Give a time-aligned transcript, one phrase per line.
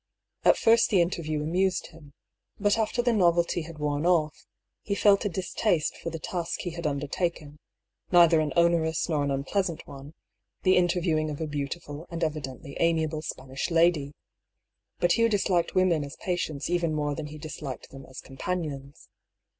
[0.43, 2.13] At first the interview amused him;
[2.59, 4.47] but after the novelty had worn off,
[4.81, 7.59] he felt a distaste for the task he had undertaken,
[8.11, 10.15] neither an onerous nor an unpleasant one,
[10.63, 14.15] the inter viewing of a beautiful and evidently amiable Spanish lady.
[14.97, 19.07] But Hugh disliked women as patients even more than he disliked them as companions.